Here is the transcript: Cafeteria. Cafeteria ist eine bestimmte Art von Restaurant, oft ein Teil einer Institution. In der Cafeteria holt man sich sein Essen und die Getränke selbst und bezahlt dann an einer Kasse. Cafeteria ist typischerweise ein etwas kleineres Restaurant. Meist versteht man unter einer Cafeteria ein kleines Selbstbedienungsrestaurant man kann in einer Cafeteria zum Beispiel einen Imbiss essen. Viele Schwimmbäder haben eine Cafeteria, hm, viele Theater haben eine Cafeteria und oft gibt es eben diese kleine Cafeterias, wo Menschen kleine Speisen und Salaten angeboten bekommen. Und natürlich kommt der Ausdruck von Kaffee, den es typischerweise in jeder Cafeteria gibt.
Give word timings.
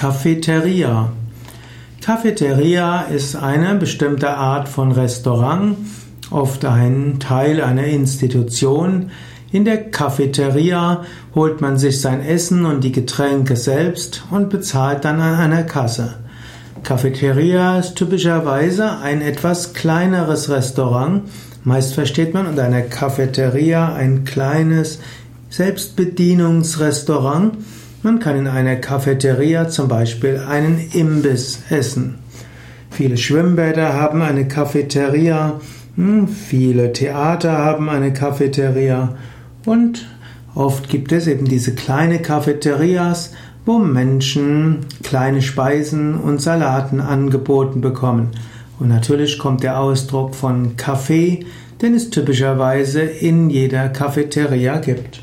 Cafeteria. 0.00 1.12
Cafeteria 2.00 3.02
ist 3.02 3.36
eine 3.36 3.74
bestimmte 3.74 4.30
Art 4.30 4.66
von 4.66 4.92
Restaurant, 4.92 5.76
oft 6.30 6.64
ein 6.64 7.20
Teil 7.20 7.60
einer 7.60 7.84
Institution. 7.84 9.10
In 9.52 9.66
der 9.66 9.90
Cafeteria 9.90 11.04
holt 11.34 11.60
man 11.60 11.76
sich 11.76 12.00
sein 12.00 12.22
Essen 12.22 12.64
und 12.64 12.82
die 12.82 12.92
Getränke 12.92 13.56
selbst 13.56 14.22
und 14.30 14.48
bezahlt 14.48 15.04
dann 15.04 15.20
an 15.20 15.34
einer 15.34 15.64
Kasse. 15.64 16.14
Cafeteria 16.82 17.78
ist 17.78 17.96
typischerweise 17.96 19.00
ein 19.00 19.20
etwas 19.20 19.74
kleineres 19.74 20.48
Restaurant. 20.48 21.24
Meist 21.62 21.92
versteht 21.92 22.32
man 22.32 22.46
unter 22.46 22.64
einer 22.64 22.80
Cafeteria 22.80 23.92
ein 23.92 24.24
kleines 24.24 24.98
Selbstbedienungsrestaurant 25.50 27.58
man 28.02 28.18
kann 28.18 28.36
in 28.36 28.46
einer 28.46 28.76
Cafeteria 28.76 29.68
zum 29.68 29.88
Beispiel 29.88 30.38
einen 30.38 30.90
Imbiss 30.92 31.60
essen. 31.68 32.18
Viele 32.90 33.16
Schwimmbäder 33.16 33.92
haben 33.94 34.22
eine 34.22 34.48
Cafeteria, 34.48 35.60
hm, 35.96 36.28
viele 36.28 36.92
Theater 36.92 37.58
haben 37.58 37.88
eine 37.88 38.12
Cafeteria 38.12 39.16
und 39.66 40.06
oft 40.54 40.88
gibt 40.88 41.12
es 41.12 41.26
eben 41.26 41.44
diese 41.44 41.74
kleine 41.74 42.20
Cafeterias, 42.20 43.32
wo 43.66 43.78
Menschen 43.78 44.78
kleine 45.02 45.42
Speisen 45.42 46.14
und 46.14 46.40
Salaten 46.40 47.00
angeboten 47.00 47.80
bekommen. 47.80 48.30
Und 48.78 48.88
natürlich 48.88 49.38
kommt 49.38 49.62
der 49.62 49.78
Ausdruck 49.78 50.34
von 50.34 50.76
Kaffee, 50.76 51.44
den 51.82 51.94
es 51.94 52.10
typischerweise 52.10 53.02
in 53.02 53.50
jeder 53.50 53.90
Cafeteria 53.90 54.78
gibt. 54.78 55.22